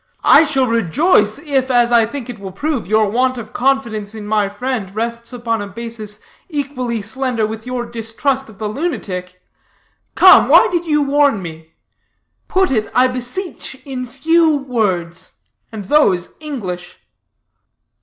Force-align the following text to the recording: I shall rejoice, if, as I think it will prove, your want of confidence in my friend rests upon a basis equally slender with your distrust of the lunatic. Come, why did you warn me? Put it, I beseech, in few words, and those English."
I 0.23 0.45
shall 0.45 0.65
rejoice, 0.65 1.37
if, 1.37 1.69
as 1.69 1.91
I 1.91 2.07
think 2.07 2.27
it 2.27 2.39
will 2.39 2.51
prove, 2.51 2.87
your 2.87 3.07
want 3.11 3.37
of 3.37 3.53
confidence 3.53 4.15
in 4.15 4.25
my 4.25 4.49
friend 4.49 4.89
rests 4.95 5.31
upon 5.31 5.61
a 5.61 5.67
basis 5.67 6.17
equally 6.49 7.03
slender 7.03 7.45
with 7.45 7.67
your 7.67 7.85
distrust 7.85 8.49
of 8.49 8.57
the 8.57 8.67
lunatic. 8.67 9.43
Come, 10.15 10.49
why 10.49 10.67
did 10.71 10.87
you 10.87 11.03
warn 11.03 11.39
me? 11.39 11.73
Put 12.47 12.71
it, 12.71 12.89
I 12.95 13.05
beseech, 13.09 13.75
in 13.85 14.07
few 14.07 14.57
words, 14.57 15.33
and 15.71 15.85
those 15.85 16.29
English." 16.39 16.97